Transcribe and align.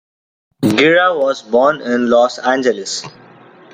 Gira 0.63 1.15
was 1.15 1.43
born 1.43 1.79
in 1.81 2.09
Los 2.09 2.39
Angeles. 2.39 3.03